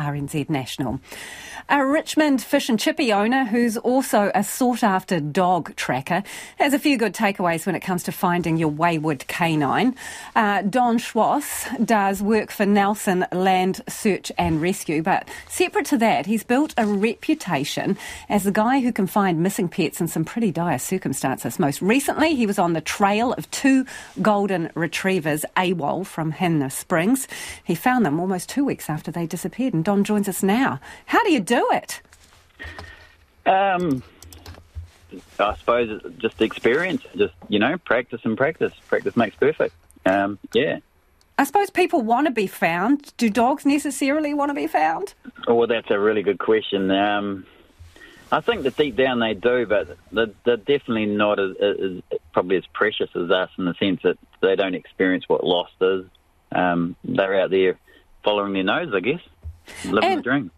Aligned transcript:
RNZ 0.00 0.48
National. 0.48 1.00
A 1.68 1.86
Richmond 1.86 2.42
fish 2.42 2.68
and 2.68 2.80
chippy 2.80 3.12
owner 3.12 3.44
who's 3.44 3.76
also 3.76 4.32
a 4.34 4.42
sought 4.42 4.82
after 4.82 5.20
dog 5.20 5.76
tracker 5.76 6.24
has 6.58 6.74
a 6.74 6.80
few 6.80 6.96
good 6.96 7.14
takeaways 7.14 7.64
when 7.64 7.76
it 7.76 7.80
comes 7.80 8.02
to 8.04 8.12
finding 8.12 8.56
your 8.56 8.70
wayward 8.70 9.24
canine. 9.28 9.94
Uh, 10.34 10.62
Don 10.62 10.98
Schwass 10.98 11.86
does 11.86 12.22
work 12.22 12.50
for 12.50 12.66
Nelson 12.66 13.24
Land 13.30 13.82
Search 13.88 14.32
and 14.36 14.60
Rescue, 14.60 15.00
but 15.02 15.28
separate 15.48 15.86
to 15.86 15.98
that, 15.98 16.26
he's 16.26 16.42
built 16.42 16.74
a 16.76 16.86
reputation 16.86 17.96
as 18.28 18.42
the 18.42 18.50
guy 18.50 18.80
who 18.80 18.92
can 18.92 19.06
find 19.06 19.40
missing 19.40 19.68
pets 19.68 20.00
in 20.00 20.08
some 20.08 20.24
pretty 20.24 20.50
dire 20.50 20.78
circumstances. 20.78 21.60
Most 21.60 21.80
recently, 21.80 22.34
he 22.34 22.46
was 22.46 22.58
on 22.58 22.72
the 22.72 22.80
trail 22.80 23.32
of 23.34 23.48
two 23.52 23.86
golden 24.20 24.70
retrievers, 24.74 25.44
AWOL, 25.56 26.04
from 26.04 26.32
Hanmer 26.32 26.72
Springs. 26.72 27.28
He 27.62 27.76
found 27.76 28.04
them 28.04 28.18
almost 28.18 28.48
two 28.48 28.64
weeks 28.64 28.90
after 28.90 29.12
they 29.12 29.26
disappeared, 29.26 29.74
and 29.74 29.84
Don 29.90 30.04
joins 30.04 30.28
us 30.28 30.44
now. 30.44 30.78
How 31.06 31.20
do 31.24 31.32
you 31.32 31.40
do 31.40 31.68
it? 31.72 32.00
Um, 33.44 34.04
I 35.40 35.56
suppose 35.56 36.00
just 36.18 36.40
experience, 36.40 37.02
just 37.16 37.34
you 37.48 37.58
know, 37.58 37.76
practice 37.76 38.20
and 38.22 38.38
practice. 38.38 38.72
Practice 38.86 39.16
makes 39.16 39.34
perfect. 39.34 39.74
Um, 40.06 40.38
yeah. 40.52 40.78
I 41.38 41.42
suppose 41.42 41.70
people 41.70 42.02
want 42.02 42.28
to 42.28 42.30
be 42.30 42.46
found. 42.46 43.12
Do 43.16 43.28
dogs 43.28 43.66
necessarily 43.66 44.32
want 44.32 44.50
to 44.50 44.54
be 44.54 44.68
found? 44.68 45.14
Oh, 45.48 45.54
well, 45.54 45.66
that's 45.66 45.90
a 45.90 45.98
really 45.98 46.22
good 46.22 46.38
question. 46.38 46.88
Um, 46.92 47.44
I 48.30 48.42
think 48.42 48.62
that 48.62 48.76
deep 48.76 48.94
down 48.94 49.18
they 49.18 49.34
do, 49.34 49.66
but 49.66 49.96
they're, 50.12 50.30
they're 50.44 50.56
definitely 50.56 51.06
not 51.06 51.40
as, 51.40 51.56
as, 51.56 52.20
probably 52.32 52.58
as 52.58 52.66
precious 52.72 53.10
as 53.16 53.28
us 53.32 53.50
in 53.58 53.64
the 53.64 53.74
sense 53.74 54.02
that 54.04 54.18
they 54.40 54.54
don't 54.54 54.76
experience 54.76 55.24
what 55.26 55.42
lost 55.42 55.72
is. 55.80 56.04
Um, 56.52 56.94
they're 57.02 57.40
out 57.40 57.50
there 57.50 57.76
following 58.22 58.52
their 58.52 58.62
nose, 58.62 58.92
I 58.94 59.00
guess, 59.00 59.20
living 59.84 60.10
And- 60.10 60.18
the 60.18 60.22
dream. 60.22 60.50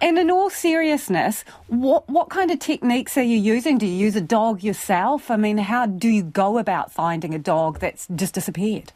And 0.00 0.18
in 0.18 0.32
all 0.32 0.50
seriousness, 0.50 1.44
what 1.68 2.08
what 2.08 2.28
kind 2.28 2.50
of 2.50 2.58
techniques 2.58 3.16
are 3.16 3.22
you 3.22 3.36
using? 3.36 3.78
Do 3.78 3.86
you 3.86 3.96
use 3.96 4.16
a 4.16 4.20
dog 4.20 4.64
yourself? 4.64 5.30
I 5.30 5.36
mean, 5.36 5.58
how 5.58 5.86
do 5.86 6.08
you 6.08 6.24
go 6.24 6.58
about 6.58 6.90
finding 6.90 7.36
a 7.36 7.38
dog 7.38 7.78
that's 7.78 8.08
just 8.12 8.34
disappeared? 8.34 8.90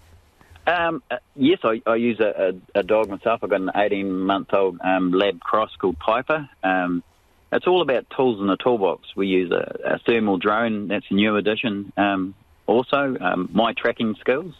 Um, 0.66 1.04
uh, 1.08 1.18
yes, 1.36 1.60
I, 1.62 1.80
I 1.86 1.94
use 1.94 2.18
a, 2.18 2.56
a, 2.74 2.80
a 2.80 2.82
dog 2.82 3.08
myself. 3.08 3.44
I've 3.44 3.50
got 3.50 3.60
an 3.60 3.70
18 3.76 4.18
month 4.18 4.52
old 4.52 4.80
um, 4.82 5.12
lab 5.12 5.38
cross 5.38 5.70
called 5.78 5.96
Piper. 6.00 6.48
Um, 6.64 7.04
it's 7.52 7.68
all 7.68 7.82
about 7.82 8.06
tools 8.16 8.40
in 8.40 8.48
the 8.48 8.56
toolbox. 8.56 9.14
We 9.14 9.28
use 9.28 9.52
a, 9.52 9.94
a 9.94 9.98
thermal 10.00 10.38
drone, 10.38 10.88
that's 10.88 11.06
a 11.08 11.14
new 11.14 11.36
addition. 11.36 11.92
Um, 11.96 12.34
also, 12.66 13.16
um, 13.20 13.48
my 13.52 13.74
tracking 13.74 14.16
skills. 14.18 14.54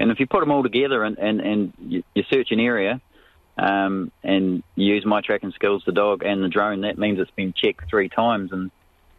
And 0.00 0.10
if 0.10 0.18
you 0.18 0.26
put 0.26 0.40
them 0.40 0.50
all 0.50 0.64
together 0.64 1.04
and, 1.04 1.16
and, 1.16 1.40
and 1.40 1.72
you, 1.78 2.02
you 2.14 2.24
search 2.28 2.48
an 2.50 2.58
area 2.58 3.00
um, 3.56 4.12
and 4.22 4.62
use 4.74 5.04
my 5.06 5.20
tracking 5.20 5.52
skills, 5.52 5.82
the 5.86 5.92
dog 5.92 6.22
and 6.22 6.42
the 6.42 6.48
drone, 6.48 6.82
that 6.82 6.98
means 6.98 7.18
it's 7.18 7.30
been 7.30 7.52
checked 7.52 7.88
three 7.88 8.08
times. 8.08 8.52
And 8.52 8.70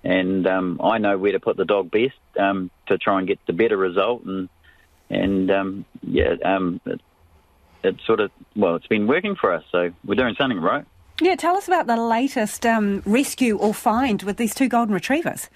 and 0.03 0.47
um, 0.47 0.79
I 0.81 0.99
know 0.99 1.17
where 1.17 1.31
to 1.31 1.39
put 1.39 1.57
the 1.57 1.65
dog 1.65 1.91
best 1.91 2.15
um, 2.39 2.69
to 2.87 2.97
try 2.97 3.19
and 3.19 3.27
get 3.27 3.39
the 3.47 3.53
better 3.53 3.77
result. 3.77 4.23
And 4.23 4.49
and 5.09 5.49
um, 5.51 5.85
yeah, 6.01 6.35
um, 6.45 6.79
it, 6.85 7.01
it's 7.83 8.05
sort 8.05 8.19
of 8.19 8.31
well, 8.55 8.75
it's 8.75 8.87
been 8.87 9.07
working 9.07 9.35
for 9.35 9.53
us, 9.53 9.63
so 9.71 9.91
we're 10.05 10.15
doing 10.15 10.35
something 10.37 10.59
right. 10.59 10.85
Yeah, 11.19 11.35
tell 11.35 11.57
us 11.57 11.67
about 11.67 11.87
the 11.87 11.97
latest 11.97 12.65
um, 12.65 13.01
rescue 13.05 13.57
or 13.57 13.73
find 13.73 14.21
with 14.21 14.37
these 14.37 14.53
two 14.53 14.67
golden 14.67 14.93
retrievers. 14.93 15.49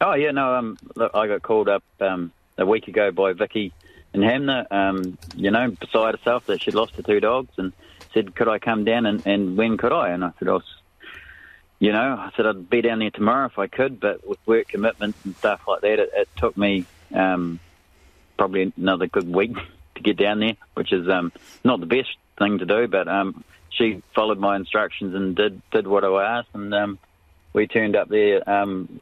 Oh 0.00 0.14
yeah, 0.14 0.30
no, 0.30 0.54
um, 0.54 0.78
look, 0.96 1.12
I 1.14 1.26
got 1.26 1.42
called 1.42 1.68
up 1.68 1.84
um, 2.00 2.32
a 2.56 2.64
week 2.64 2.88
ago 2.88 3.10
by 3.10 3.34
Vicky 3.34 3.72
and 4.14 4.22
Hanmer, 4.22 4.66
um, 4.70 5.18
you 5.36 5.50
know, 5.50 5.70
beside 5.70 6.16
herself 6.16 6.46
that 6.46 6.62
she'd 6.62 6.74
lost 6.74 6.96
her 6.96 7.02
two 7.02 7.20
dogs, 7.20 7.52
and 7.56 7.72
said, 8.14 8.34
could 8.34 8.48
I 8.48 8.58
come 8.58 8.84
down 8.84 9.06
and, 9.06 9.26
and 9.26 9.56
when 9.56 9.76
could 9.76 9.92
I? 9.92 10.10
And 10.10 10.24
I 10.24 10.32
said, 10.38 10.48
I 10.48 10.52
was, 10.52 10.64
you 11.78 11.92
know, 11.92 12.16
I 12.18 12.30
said 12.36 12.46
I'd 12.46 12.70
be 12.70 12.80
down 12.80 13.00
there 13.00 13.10
tomorrow 13.10 13.46
if 13.46 13.58
I 13.58 13.66
could, 13.66 14.00
but 14.00 14.26
with 14.26 14.38
work 14.46 14.68
commitments 14.68 15.18
and 15.24 15.36
stuff 15.36 15.60
like 15.66 15.80
that, 15.82 15.98
it, 15.98 16.10
it 16.14 16.28
took 16.36 16.56
me 16.56 16.86
um, 17.14 17.60
probably 18.38 18.72
another 18.76 19.06
good 19.06 19.32
week 19.32 19.54
to 19.96 20.02
get 20.02 20.16
down 20.16 20.40
there, 20.40 20.56
which 20.74 20.92
is 20.92 21.08
um, 21.08 21.32
not 21.64 21.80
the 21.80 21.86
best 21.86 22.10
thing 22.38 22.58
to 22.58 22.66
do, 22.66 22.88
but 22.88 23.08
um, 23.08 23.44
she 23.70 24.02
followed 24.14 24.38
my 24.38 24.56
instructions 24.56 25.14
and 25.14 25.34
did 25.34 25.62
did 25.70 25.86
what 25.86 26.04
I 26.04 26.38
asked, 26.38 26.50
and 26.54 26.74
um, 26.74 26.98
we 27.52 27.66
turned 27.66 27.96
up 27.96 28.08
there 28.08 28.48
um, 28.48 29.00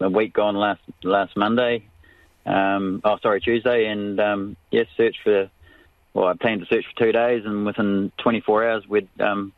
a 0.00 0.08
week 0.08 0.32
gone 0.34 0.56
last 0.56 0.80
last 1.02 1.36
Monday. 1.36 1.88
Um, 2.46 3.00
oh, 3.04 3.18
sorry, 3.22 3.40
Tuesday, 3.40 3.86
and 3.86 4.18
um, 4.20 4.56
yes, 4.70 4.86
searched 4.96 5.20
for. 5.22 5.50
Well, 6.18 6.26
I 6.26 6.34
planned 6.34 6.62
to 6.62 6.66
search 6.66 6.84
for 6.84 6.98
two 6.98 7.12
days, 7.12 7.44
and 7.44 7.64
within 7.64 8.10
24 8.18 8.68
hours, 8.68 8.88
we'd 8.88 9.08
um, 9.20 9.52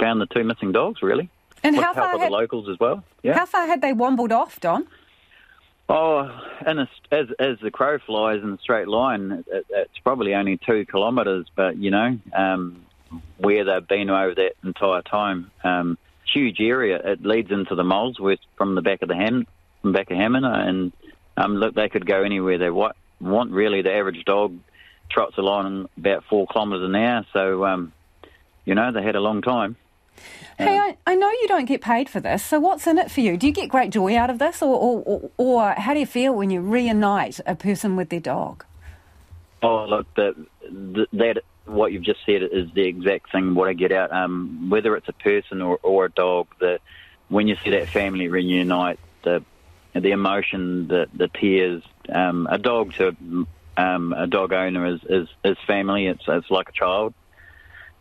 found 0.00 0.22
the 0.22 0.26
two 0.26 0.42
missing 0.42 0.72
dogs. 0.72 1.02
Really, 1.02 1.28
And 1.62 1.76
with 1.76 1.84
how 1.84 1.92
help 1.92 2.06
far, 2.06 2.14
of 2.14 2.20
had, 2.22 2.30
the 2.30 2.34
locals 2.34 2.66
as 2.70 2.80
well. 2.80 3.04
Yeah. 3.22 3.34
how 3.34 3.44
far 3.44 3.66
had 3.66 3.82
they 3.82 3.92
wombled 3.92 4.32
off, 4.32 4.58
Don? 4.58 4.86
Oh, 5.90 6.30
and 6.64 6.80
as 6.80 6.88
as 7.12 7.26
as 7.38 7.58
the 7.60 7.70
crow 7.70 7.98
flies 7.98 8.42
in 8.42 8.54
a 8.54 8.58
straight 8.58 8.88
line, 8.88 9.44
it, 9.48 9.66
it's 9.68 9.98
probably 10.02 10.34
only 10.34 10.56
two 10.56 10.86
kilometres. 10.86 11.46
But 11.54 11.76
you 11.76 11.90
know, 11.90 12.18
um, 12.34 12.86
where 13.36 13.64
they've 13.64 13.86
been 13.86 14.08
over 14.08 14.34
that 14.34 14.52
entire 14.64 15.02
time, 15.02 15.50
um, 15.62 15.98
huge 16.32 16.58
area. 16.58 17.02
It 17.04 17.22
leads 17.22 17.50
into 17.50 17.74
the 17.74 17.84
Molesworth 17.84 18.40
from 18.56 18.76
the 18.76 18.82
back 18.82 19.02
of 19.02 19.08
the 19.08 19.14
Ham, 19.14 19.46
from 19.82 19.92
back 19.92 20.10
of 20.10 20.16
Hamina, 20.16 20.68
and 20.68 20.92
um, 21.36 21.56
look, 21.56 21.74
they 21.74 21.90
could 21.90 22.06
go 22.06 22.22
anywhere 22.22 22.56
they. 22.56 22.70
Want 23.20 23.50
really, 23.50 23.82
the 23.82 23.92
average 23.92 24.24
dog 24.24 24.56
trots 25.10 25.38
along 25.38 25.88
about 25.96 26.24
four 26.24 26.46
kilometres 26.46 26.88
an 26.88 26.94
hour. 26.94 27.26
So, 27.32 27.64
um, 27.64 27.92
you 28.64 28.74
know, 28.74 28.92
they 28.92 29.02
had 29.02 29.16
a 29.16 29.20
long 29.20 29.42
time. 29.42 29.76
Hey, 30.58 30.76
I, 30.76 30.96
I 31.06 31.14
know 31.14 31.30
you 31.30 31.46
don't 31.46 31.66
get 31.66 31.80
paid 31.80 32.08
for 32.08 32.18
this, 32.18 32.44
so 32.44 32.58
what's 32.58 32.86
in 32.88 32.98
it 32.98 33.10
for 33.10 33.20
you? 33.20 33.36
Do 33.36 33.46
you 33.46 33.52
get 33.52 33.68
great 33.68 33.90
joy 33.90 34.16
out 34.16 34.30
of 34.30 34.40
this, 34.40 34.60
or, 34.60 34.74
or, 34.74 35.02
or, 35.06 35.30
or 35.36 35.74
how 35.74 35.94
do 35.94 36.00
you 36.00 36.06
feel 36.06 36.34
when 36.34 36.50
you 36.50 36.60
reunite 36.60 37.38
a 37.46 37.54
person 37.54 37.94
with 37.94 38.08
their 38.08 38.18
dog? 38.18 38.64
Oh, 39.62 39.84
look, 39.84 40.12
the, 40.14 40.34
the, 40.62 41.06
that 41.12 41.42
what 41.66 41.92
you've 41.92 42.02
just 42.02 42.20
said 42.26 42.42
is 42.42 42.68
the 42.74 42.86
exact 42.86 43.30
thing. 43.30 43.54
What 43.54 43.68
I 43.68 43.74
get 43.74 43.92
out, 43.92 44.10
um, 44.10 44.68
whether 44.68 44.96
it's 44.96 45.08
a 45.08 45.12
person 45.12 45.62
or, 45.62 45.78
or 45.82 46.06
a 46.06 46.10
dog, 46.10 46.48
the 46.58 46.80
when 47.28 47.46
you 47.46 47.56
see 47.62 47.70
that 47.70 47.88
family 47.88 48.28
reunite, 48.28 48.98
the 49.22 49.44
the 49.94 50.10
emotion, 50.10 50.88
the 50.88 51.08
the 51.12 51.28
tears, 51.28 51.82
um, 52.12 52.48
a 52.50 52.58
dog 52.58 52.94
to 52.94 53.46
um, 53.78 54.12
a 54.12 54.26
dog 54.26 54.52
owner 54.52 54.86
is, 54.86 55.00
is 55.08 55.28
is 55.44 55.56
family. 55.66 56.08
It's 56.08 56.24
it's 56.26 56.50
like 56.50 56.68
a 56.68 56.72
child. 56.72 57.14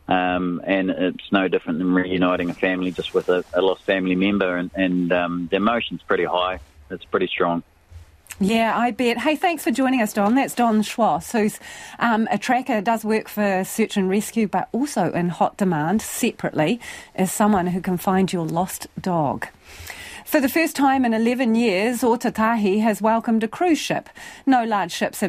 Um, 0.10 0.62
and 0.66 0.90
it's 0.90 1.32
no 1.34 1.50
different 1.50 1.80
than 1.80 1.94
reuniting 1.94 2.50
a 2.50 2.54
family 2.54 2.92
just 2.92 3.14
with 3.14 3.28
a, 3.28 3.44
a 3.54 3.62
lost 3.62 3.84
family 3.84 4.16
member, 4.16 4.56
and, 4.56 4.72
and 4.74 5.12
um, 5.12 5.48
the 5.52 5.58
emotion's 5.58 6.02
pretty 6.02 6.24
high. 6.24 6.60
It's 6.90 7.04
pretty 7.04 7.28
strong. 7.28 7.62
Yeah, 8.40 8.78
I 8.78 8.92
bet. 8.92 9.18
Hey, 9.18 9.36
thanks 9.36 9.64
for 9.64 9.72
joining 9.72 10.02
us, 10.02 10.14
Don. 10.14 10.36
That's 10.36 10.56
Don 10.56 10.82
Schwass, 10.82 11.32
who's 11.32 11.60
um, 12.00 12.28
a 12.32 12.38
tracker, 12.38 12.82
does 12.82 13.04
work 13.04 13.28
for 13.28 13.64
search 13.66 13.98
and 13.98 14.10
rescue, 14.10 14.48
but 14.48 14.70
also 14.72 15.12
in 15.12 15.30
hot 15.30 15.58
demand 15.58 16.02
separately 16.02 16.80
as 17.16 17.32
someone 17.32 17.68
who 17.68 17.82
can 17.82 17.98
find 17.98 18.32
your 18.32 18.46
lost 18.46 18.88
dog. 19.02 19.48
For 20.28 20.42
the 20.42 20.50
first 20.50 20.76
time 20.76 21.06
in 21.06 21.14
11 21.14 21.56
years, 21.56 22.02
Ōtautahi 22.02 22.82
has 22.82 23.02
welcomed 23.02 23.46
a 23.46 23.48
cruise 23.48 23.80
ship. 23.80 24.10
No 24.46 24.66
large 24.66 24.92
ships 24.92 25.22
have 25.22 25.26